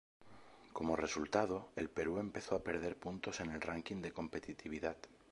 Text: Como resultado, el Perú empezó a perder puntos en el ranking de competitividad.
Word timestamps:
Como 0.73 0.95
resultado, 0.95 1.69
el 1.75 1.87
Perú 1.91 2.17
empezó 2.17 2.55
a 2.55 2.63
perder 2.63 2.97
puntos 2.97 3.39
en 3.39 3.51
el 3.51 3.61
ranking 3.61 3.97
de 4.01 4.11
competitividad. 4.11 4.97